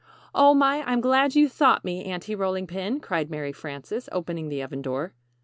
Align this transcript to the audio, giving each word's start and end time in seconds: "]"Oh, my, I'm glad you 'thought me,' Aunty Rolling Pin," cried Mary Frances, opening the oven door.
"]"Oh, 0.33 0.55
my, 0.55 0.81
I'm 0.91 0.99
glad 0.99 1.35
you 1.35 1.47
'thought 1.47 1.85
me,' 1.85 2.05
Aunty 2.11 2.33
Rolling 2.33 2.65
Pin," 2.65 2.99
cried 2.99 3.29
Mary 3.29 3.51
Frances, 3.51 4.09
opening 4.11 4.49
the 4.49 4.63
oven 4.63 4.81
door. 4.81 5.13